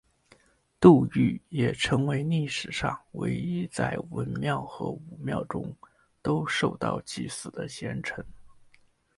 [0.79, 5.71] 杜预也成为历史上唯一在文庙和武庙中
[6.23, 8.25] 都受到祭祀的贤臣。